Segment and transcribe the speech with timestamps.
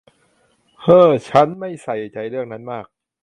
[0.81, 2.85] เฮ้อ ฉันไม่ใส่ใจเรื่องนั้นมาก